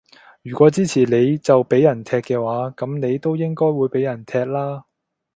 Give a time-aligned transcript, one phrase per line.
[0.41, 4.85] 如果支持你就畀人踢嘅話，噉你都應該會畀人踢啦